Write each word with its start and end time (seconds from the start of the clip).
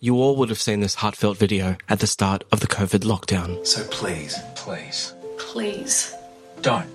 You 0.00 0.16
all 0.16 0.36
would 0.36 0.48
have 0.48 0.60
seen 0.60 0.80
this 0.80 0.94
heartfelt 0.96 1.36
video 1.38 1.76
at 1.88 1.98
the 1.98 2.06
start 2.06 2.44
of 2.52 2.60
the 2.60 2.68
COVID 2.68 3.00
lockdown. 3.00 3.66
So 3.66 3.82
please, 3.90 4.38
please, 4.54 5.12
Please, 5.38 6.14
don't 6.62 6.88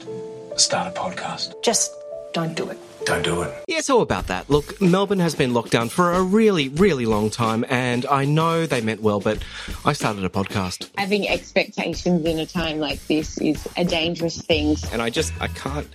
start 0.58 0.96
a 0.96 1.00
podcast. 1.00 1.62
just 1.64 1.92
don't 2.34 2.56
do 2.56 2.70
it. 2.70 2.78
Don't 3.06 3.22
do 3.24 3.42
it. 3.42 3.54
Yeah, 3.68 3.82
so 3.82 4.00
about 4.00 4.28
that. 4.28 4.50
Look, 4.50 4.80
Melbourne 4.82 5.20
has 5.20 5.36
been 5.36 5.54
locked 5.54 5.72
down 5.72 5.90
for 5.90 6.14
a 6.14 6.24
really, 6.24 6.70
really 6.70 7.06
long 7.06 7.30
time, 7.30 7.66
and 7.70 8.06
I 8.06 8.24
know 8.26 8.66
they 8.66 8.80
meant 8.80 9.02
well, 9.02 9.20
but 9.20 9.40
I 9.84 9.92
started 9.94 10.24
a 10.24 10.30
podcast. 10.30 10.90
having 10.98 11.28
expectations 11.28 12.26
in 12.26 12.40
a 12.40 12.46
time 12.46 12.80
like 12.80 13.06
this 13.08 13.38
is 13.40 13.68
a 13.76 13.84
dangerous 13.84 14.42
thing. 14.42 14.78
And 14.94 15.02
I 15.02 15.10
just, 15.10 15.34
I 15.42 15.48
can't 15.48 15.88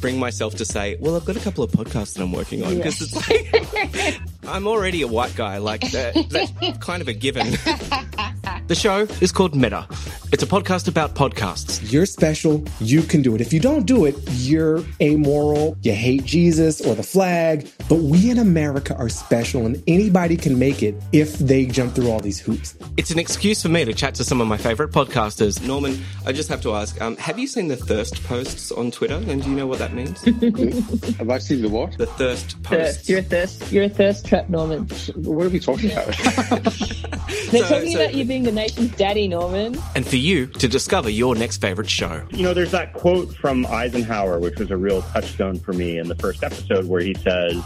bring 0.00 0.18
myself 0.18 0.54
to 0.56 0.64
say, 0.64 0.96
well, 1.00 1.14
I've 1.16 1.26
got 1.26 1.36
a 1.36 1.40
couple 1.40 1.62
of 1.62 1.70
podcasts 1.70 2.14
that 2.14 2.22
I'm 2.22 2.32
working 2.32 2.64
on, 2.64 2.76
because 2.76 3.02
it's 3.02 3.14
like, 3.28 4.20
I'm 4.46 4.66
already 4.66 5.02
a 5.02 5.08
white 5.08 5.34
guy, 5.36 5.58
like, 5.58 5.84
uh, 5.84 5.88
that, 6.28 6.52
that's 6.60 6.78
kind 6.78 7.02
of 7.02 7.08
a 7.08 7.12
given. 7.12 7.50
the 8.66 8.74
show 8.74 9.06
is 9.20 9.32
called 9.32 9.54
Meta. 9.54 9.86
It's 10.34 10.42
a 10.42 10.46
podcast 10.46 10.88
about 10.88 11.14
podcasts. 11.14 11.92
You're 11.92 12.06
special. 12.06 12.64
You 12.80 13.02
can 13.02 13.22
do 13.22 13.36
it. 13.36 13.40
If 13.40 13.52
you 13.52 13.60
don't 13.60 13.86
do 13.86 14.04
it, 14.04 14.16
you're 14.32 14.82
amoral. 15.00 15.78
You 15.82 15.92
hate 15.92 16.24
Jesus 16.24 16.84
or 16.84 16.96
the 16.96 17.04
flag. 17.04 17.70
But 17.88 18.00
we 18.00 18.30
in 18.30 18.40
America 18.40 18.96
are 18.96 19.08
special, 19.08 19.64
and 19.64 19.80
anybody 19.86 20.36
can 20.36 20.58
make 20.58 20.82
it 20.82 20.96
if 21.12 21.38
they 21.38 21.66
jump 21.66 21.94
through 21.94 22.10
all 22.10 22.18
these 22.18 22.40
hoops. 22.40 22.76
It's 22.96 23.12
an 23.12 23.20
excuse 23.20 23.62
for 23.62 23.68
me 23.68 23.84
to 23.84 23.94
chat 23.94 24.16
to 24.16 24.24
some 24.24 24.40
of 24.40 24.48
my 24.48 24.56
favorite 24.56 24.90
podcasters. 24.90 25.64
Norman, 25.64 26.02
I 26.26 26.32
just 26.32 26.48
have 26.48 26.62
to 26.62 26.74
ask, 26.74 27.00
um, 27.00 27.16
have 27.18 27.38
you 27.38 27.46
seen 27.46 27.68
the 27.68 27.76
thirst 27.76 28.20
posts 28.24 28.72
on 28.72 28.90
Twitter? 28.90 29.22
And 29.28 29.40
do 29.40 29.48
you 29.48 29.54
know 29.54 29.68
what 29.68 29.78
that 29.78 29.94
means? 29.94 30.20
Have 31.18 31.30
I 31.30 31.38
seen 31.38 31.62
the 31.62 31.68
what? 31.68 31.96
the 31.96 32.06
thirst 32.06 32.60
posts. 32.64 32.96
Thirst. 32.96 33.08
You're 33.08 33.20
a 33.20 33.22
thirst. 33.22 33.70
You're 33.70 33.84
a 33.84 33.88
thirst 33.88 34.26
trap, 34.26 34.48
Norman. 34.48 34.88
What 35.14 35.46
are 35.46 35.50
we 35.50 35.60
talking 35.60 35.92
about? 35.92 36.08
They're 37.50 37.62
So- 37.62 37.68
talking 37.76 37.92
so- 37.92 38.00
about 38.02 38.14
you 38.14 38.24
being 38.24 38.42
the 38.42 38.52
nation's 38.52 38.90
daddy, 38.96 39.28
Norman. 39.28 39.76
and 39.94 40.06
for 40.06 40.16
you 40.16 40.46
to 40.46 40.68
discover 40.68 41.10
your 41.10 41.34
next 41.34 41.60
favorite 41.60 41.90
show. 41.90 42.22
You 42.32 42.42
know, 42.42 42.54
there's 42.54 42.70
that 42.72 42.92
quote 42.92 43.34
from 43.36 43.66
Eisenhower, 43.66 44.38
which 44.38 44.58
was 44.58 44.70
a 44.70 44.76
real 44.76 45.02
touchstone 45.02 45.58
for 45.58 45.72
me 45.72 45.98
in 45.98 46.08
the 46.08 46.14
first 46.16 46.42
episode, 46.42 46.86
where 46.88 47.00
he 47.02 47.14
says, 47.22 47.56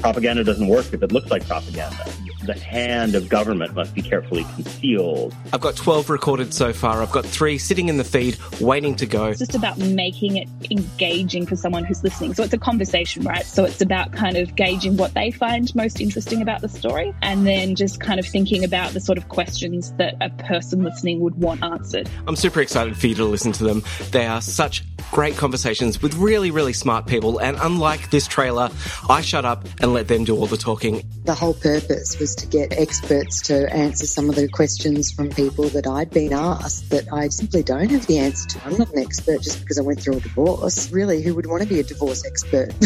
Propaganda 0.00 0.42
doesn't 0.42 0.66
work 0.66 0.86
if 0.92 1.02
it 1.02 1.12
looks 1.12 1.30
like 1.30 1.46
propaganda. 1.46 2.04
The 2.44 2.58
hand 2.58 3.14
of 3.14 3.28
government 3.28 3.74
must 3.74 3.94
be 3.94 4.02
carefully 4.02 4.44
concealed. 4.54 5.34
I've 5.52 5.60
got 5.60 5.76
12 5.76 6.10
recorded 6.10 6.52
so 6.52 6.72
far. 6.72 7.02
I've 7.02 7.12
got 7.12 7.24
three 7.24 7.58
sitting 7.58 7.88
in 7.88 7.96
the 7.96 8.04
feed 8.04 8.36
waiting 8.60 8.96
to 8.96 9.06
go. 9.06 9.26
It's 9.26 9.38
just 9.38 9.54
about 9.54 9.78
making 9.78 10.36
it 10.36 10.48
engaging 10.70 11.46
for 11.46 11.56
someone 11.56 11.84
who's 11.84 12.02
listening. 12.02 12.34
So 12.34 12.42
it's 12.42 12.52
a 12.52 12.58
conversation, 12.58 13.24
right? 13.24 13.46
So 13.46 13.64
it's 13.64 13.80
about 13.80 14.12
kind 14.12 14.36
of 14.36 14.54
gauging 14.56 14.96
what 14.96 15.14
they 15.14 15.30
find 15.30 15.72
most 15.74 16.00
interesting 16.00 16.42
about 16.42 16.60
the 16.60 16.68
story 16.68 17.14
and 17.22 17.46
then 17.46 17.74
just 17.74 18.00
kind 18.00 18.18
of 18.18 18.26
thinking 18.26 18.64
about 18.64 18.92
the 18.92 19.00
sort 19.00 19.18
of 19.18 19.28
questions 19.28 19.92
that 19.92 20.16
a 20.20 20.30
person 20.44 20.82
listening 20.82 21.20
would 21.20 21.36
want 21.36 21.62
answered. 21.62 22.08
I'm 22.26 22.36
super 22.36 22.60
excited 22.60 22.96
for 22.96 23.06
you 23.06 23.14
to 23.16 23.24
listen 23.24 23.52
to 23.52 23.64
them. 23.64 23.82
They 24.10 24.26
are 24.26 24.40
such 24.40 24.84
great 25.10 25.36
conversations 25.36 26.00
with 26.00 26.14
really, 26.14 26.50
really 26.50 26.72
smart 26.72 27.06
people. 27.06 27.38
And 27.38 27.56
unlike 27.60 28.10
this 28.10 28.26
trailer, 28.26 28.70
I 29.08 29.20
shut 29.20 29.44
up 29.44 29.66
and 29.80 29.92
let 29.92 30.08
them 30.08 30.24
do 30.24 30.36
all 30.36 30.46
the 30.46 30.56
talking. 30.56 31.02
The 31.24 31.34
whole 31.34 31.54
purpose 31.54 32.18
was 32.18 32.31
to 32.36 32.46
get 32.46 32.72
experts 32.72 33.40
to 33.42 33.72
answer 33.72 34.06
some 34.06 34.28
of 34.28 34.36
the 34.36 34.48
questions 34.48 35.10
from 35.10 35.30
people 35.30 35.68
that 35.70 35.86
I'd 35.86 36.10
been 36.10 36.32
asked 36.32 36.90
that 36.90 37.12
I 37.12 37.28
simply 37.28 37.62
don't 37.62 37.90
have 37.90 38.06
the 38.06 38.18
answer 38.18 38.48
to. 38.50 38.66
I'm 38.66 38.76
not 38.78 38.92
an 38.92 38.98
expert 38.98 39.42
just 39.42 39.60
because 39.60 39.78
I 39.78 39.82
went 39.82 40.00
through 40.00 40.16
a 40.16 40.20
divorce. 40.20 40.90
Really, 40.92 41.22
who 41.22 41.34
would 41.34 41.46
want 41.46 41.62
to 41.62 41.68
be 41.68 41.80
a 41.80 41.84
divorce 41.84 42.24
expert? 42.26 42.72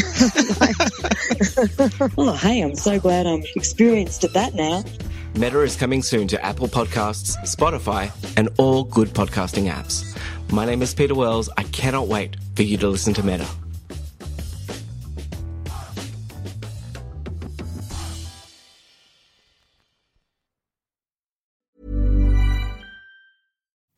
Like- 0.61 2.13
oh, 2.19 2.33
hey, 2.33 2.61
I'm 2.63 2.75
so 2.75 2.99
glad 2.99 3.27
I'm 3.27 3.43
experienced 3.55 4.25
at 4.25 4.33
that 4.35 4.55
now. 4.55 4.83
Meta 5.35 5.61
is 5.61 5.77
coming 5.77 6.03
soon 6.03 6.29
to 6.29 6.43
Apple 6.45 6.67
Podcasts, 6.69 7.37
Spotify, 7.45 8.11
and 8.39 8.49
all 8.57 8.85
good 8.85 9.09
podcasting 9.09 9.71
apps. 9.71 10.17
My 10.51 10.65
name 10.65 10.81
is 10.81 10.95
Peter 10.95 11.15
Wells. 11.15 11.51
I 11.57 11.65
cannot 11.65 12.09
wait 12.09 12.37
for 12.55 12.63
you 12.63 12.79
to 12.79 12.89
listen 12.89 13.13
to 13.15 13.23
Meta. 13.23 13.47